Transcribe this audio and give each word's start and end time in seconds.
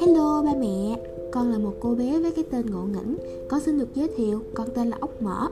Hello 0.00 0.42
ba 0.44 0.54
mẹ, 0.60 0.96
con 1.30 1.52
là 1.52 1.58
một 1.58 1.72
cô 1.80 1.94
bé 1.94 2.20
với 2.20 2.32
cái 2.32 2.44
tên 2.50 2.66
ngộ 2.66 2.82
nghĩnh. 2.82 3.16
Con 3.48 3.60
xin 3.60 3.78
được 3.78 3.88
giới 3.94 4.08
thiệu, 4.16 4.40
con 4.54 4.68
tên 4.74 4.88
là 4.90 4.96
ốc 5.00 5.22
mỡ. 5.22 5.48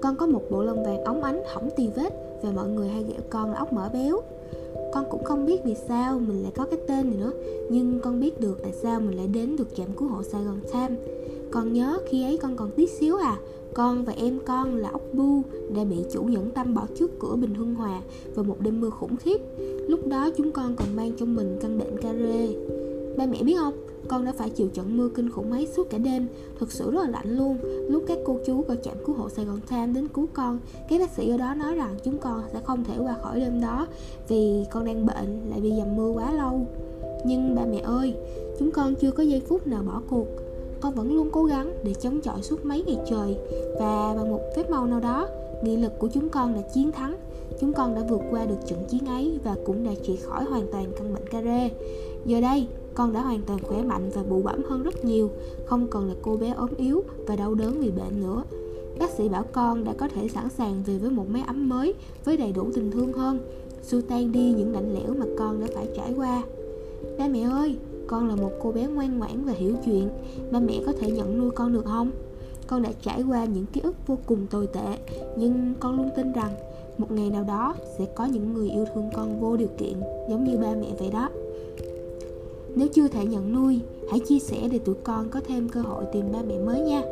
Con 0.00 0.16
có 0.16 0.26
một 0.26 0.42
bộ 0.50 0.62
lông 0.62 0.84
vàng 0.84 1.04
óng 1.04 1.22
ánh, 1.22 1.42
hỏng 1.46 1.68
tì 1.76 1.88
vết 1.96 2.12
Và 2.42 2.50
mọi 2.50 2.68
người 2.68 2.88
hay 2.88 3.02
gọi 3.02 3.20
con 3.30 3.50
là 3.50 3.58
ốc 3.58 3.72
mỡ 3.72 3.88
béo. 3.92 4.20
Con 4.92 5.04
cũng 5.10 5.24
không 5.24 5.46
biết 5.46 5.64
vì 5.64 5.74
sao 5.88 6.18
mình 6.18 6.42
lại 6.42 6.52
có 6.56 6.64
cái 6.64 6.78
tên 6.86 7.10
này 7.10 7.18
nữa 7.20 7.32
Nhưng 7.70 8.00
con 8.02 8.20
biết 8.20 8.40
được 8.40 8.58
tại 8.62 8.72
sao 8.72 9.00
mình 9.00 9.16
lại 9.16 9.26
đến 9.26 9.56
được 9.56 9.74
trạm 9.76 9.86
cứu 9.96 10.08
hộ 10.08 10.22
Sài 10.22 10.44
Gòn 10.44 10.60
Time 10.72 10.96
con 11.52 11.72
nhớ 11.72 11.98
khi 12.06 12.22
ấy 12.22 12.36
con 12.36 12.56
còn 12.56 12.70
tí 12.70 12.86
xíu 12.86 13.16
à. 13.16 13.36
Con 13.74 14.04
và 14.04 14.12
em 14.12 14.38
con 14.46 14.76
là 14.76 14.88
ốc 14.88 15.02
bu 15.12 15.42
đã 15.76 15.84
bị 15.84 15.96
chủ 16.12 16.22
nhẫn 16.22 16.50
tâm 16.50 16.74
bỏ 16.74 16.86
trước 16.98 17.10
cửa 17.18 17.36
Bình 17.36 17.54
Hưng 17.54 17.74
Hòa 17.74 18.00
vào 18.34 18.44
một 18.44 18.56
đêm 18.60 18.80
mưa 18.80 18.90
khủng 18.90 19.16
khiếp. 19.16 19.40
Lúc 19.88 20.06
đó 20.06 20.30
chúng 20.36 20.52
con 20.52 20.76
còn 20.76 20.96
mang 20.96 21.12
trong 21.18 21.34
mình 21.34 21.58
căn 21.60 21.78
bệnh 21.78 21.96
ca 22.02 22.12
rê. 22.12 22.48
Ba 23.16 23.26
mẹ 23.26 23.42
biết 23.42 23.56
không, 23.58 23.74
con 24.08 24.24
đã 24.24 24.32
phải 24.32 24.50
chịu 24.50 24.68
trận 24.68 24.96
mưa 24.96 25.08
kinh 25.08 25.30
khủng 25.30 25.52
ấy 25.52 25.68
suốt 25.76 25.90
cả 25.90 25.98
đêm. 25.98 26.26
Thực 26.58 26.72
sự 26.72 26.90
rất 26.90 27.00
là 27.00 27.08
lạnh 27.10 27.36
luôn. 27.36 27.56
Lúc 27.88 28.04
các 28.06 28.18
cô 28.24 28.38
chú 28.46 28.64
gọi 28.68 28.76
trạm 28.82 28.94
cứu 29.06 29.14
hộ 29.14 29.28
Sài 29.28 29.44
Gòn 29.44 29.60
tham 29.66 29.94
đến 29.94 30.08
cứu 30.08 30.26
con 30.32 30.58
Các 30.88 31.00
bác 31.00 31.10
sĩ 31.10 31.30
ở 31.30 31.36
đó 31.36 31.54
nói 31.54 31.74
rằng 31.74 31.94
chúng 32.04 32.18
con 32.18 32.42
sẽ 32.52 32.60
không 32.64 32.84
thể 32.84 32.94
qua 32.98 33.16
khỏi 33.22 33.40
đêm 33.40 33.60
đó 33.60 33.86
Vì 34.28 34.64
con 34.70 34.84
đang 34.84 35.06
bệnh 35.06 35.50
lại 35.50 35.60
bị 35.60 35.72
dầm 35.78 35.96
mưa 35.96 36.10
quá 36.10 36.32
lâu. 36.32 36.66
Nhưng 37.26 37.54
ba 37.54 37.62
mẹ 37.70 37.78
ơi, 37.78 38.14
chúng 38.58 38.70
con 38.70 38.94
chưa 38.94 39.10
có 39.10 39.22
giây 39.22 39.42
phút 39.48 39.66
nào 39.66 39.82
bỏ 39.82 40.02
cuộc 40.08 40.26
con 40.82 40.94
vẫn 40.94 41.12
luôn 41.12 41.28
cố 41.32 41.44
gắng 41.44 41.72
để 41.84 41.94
chống 41.94 42.20
chọi 42.20 42.42
suốt 42.42 42.64
mấy 42.64 42.82
ngày 42.86 42.98
trời. 43.10 43.36
Và 43.78 44.14
bằng 44.16 44.30
một 44.30 44.40
phép 44.56 44.70
màu 44.70 44.86
nào 44.86 45.00
đó, 45.00 45.28
nghị 45.62 45.76
lực 45.76 45.92
của 45.98 46.08
chúng 46.14 46.28
con 46.28 46.54
đã 46.54 46.60
chiến 46.74 46.92
thắng. 46.92 47.16
Chúng 47.60 47.72
con 47.72 47.94
đã 47.94 48.02
vượt 48.08 48.20
qua 48.30 48.44
được 48.44 48.56
trận 48.66 48.84
chiến 48.88 49.06
ấy 49.06 49.38
và 49.44 49.56
cũng 49.66 49.84
đã 49.84 49.92
trị 50.02 50.16
khỏi 50.16 50.44
hoàn 50.44 50.66
toàn 50.72 50.92
căn 50.98 51.14
bệnh 51.14 51.26
care 51.26 51.44
rê 51.44 51.70
giờ 52.26 52.40
đây, 52.40 52.66
con 52.94 53.12
đã 53.12 53.20
hoàn 53.20 53.40
toàn 53.46 53.58
khỏe 53.62 53.82
mạnh 53.82 54.10
và 54.14 54.22
bụ 54.22 54.42
bẩm 54.42 54.62
hơn 54.68 54.82
rất 54.82 55.04
nhiều. 55.04 55.30
Không 55.66 55.86
còn 55.90 56.08
là 56.08 56.14
cô 56.22 56.36
bé 56.36 56.50
ốm 56.50 56.70
yếu 56.76 57.04
và 57.26 57.36
đau 57.36 57.54
đớn 57.54 57.80
vì 57.80 57.90
bệnh 57.90 58.20
nữa. 58.20 58.44
Bác 58.98 59.10
sĩ 59.10 59.28
bảo 59.28 59.44
con 59.52 59.84
đã 59.84 59.92
có 59.98 60.08
thể 60.08 60.28
sẵn 60.28 60.48
sàng 60.48 60.82
về 60.86 60.98
với 60.98 61.10
một 61.10 61.24
mái 61.28 61.42
ấm 61.46 61.68
mới, 61.68 61.94
với 62.24 62.36
đầy 62.36 62.52
đủ 62.52 62.66
tình 62.74 62.90
thương 62.90 63.12
hơn. 63.12 63.38
Xua 63.82 64.00
tan 64.08 64.32
đi 64.32 64.52
những 64.52 64.72
lạnh 64.72 64.94
lẽo 64.94 65.14
mà 65.14 65.26
con 65.38 65.60
đã 65.60 65.66
phải 65.74 65.86
trải 65.96 66.12
qua. 66.16 66.42
Ba 67.18 67.28
mẹ 67.28 67.40
ơi 67.40 67.76
con 68.06 68.28
là 68.28 68.36
một 68.36 68.50
cô 68.62 68.72
bé 68.72 68.86
ngoan 68.86 69.18
ngoãn 69.18 69.44
và 69.44 69.52
hiểu 69.52 69.74
chuyện. 69.84 70.08
Ba 70.50 70.60
mẹ 70.60 70.80
có 70.86 70.92
thể 70.92 71.10
nhận 71.10 71.38
nuôi 71.38 71.50
con 71.50 71.72
được 71.72 71.84
không? 71.84 72.10
Con 72.66 72.82
đã 72.82 72.90
trải 73.02 73.22
qua 73.22 73.44
những 73.44 73.66
ký 73.72 73.80
ức 73.80 73.94
vô 74.06 74.18
cùng 74.26 74.46
tồi 74.50 74.66
tệ, 74.66 74.98
nhưng 75.36 75.74
con 75.80 75.96
luôn 75.96 76.10
tin 76.16 76.32
rằng 76.32 76.52
một 76.98 77.10
ngày 77.10 77.30
nào 77.30 77.44
đó 77.44 77.74
sẽ 77.98 78.06
có 78.14 78.24
những 78.24 78.54
người 78.54 78.70
yêu 78.70 78.84
thương 78.94 79.10
con 79.14 79.40
vô 79.40 79.56
điều 79.56 79.68
kiện, 79.78 79.94
giống 80.28 80.44
như 80.44 80.56
ba 80.58 80.74
mẹ 80.80 80.88
vậy 80.98 81.10
đó. 81.12 81.28
Nếu 82.74 82.88
chưa 82.88 83.08
thể 83.08 83.24
nhận 83.24 83.54
nuôi, 83.54 83.80
hãy 84.10 84.20
chia 84.20 84.38
sẻ 84.38 84.68
để 84.72 84.78
tụi 84.78 84.94
con 85.04 85.28
có 85.30 85.40
thêm 85.48 85.68
cơ 85.68 85.80
hội 85.80 86.04
tìm 86.12 86.32
ba 86.32 86.38
mẹ 86.48 86.58
mới 86.58 86.80
nha. 86.80 87.02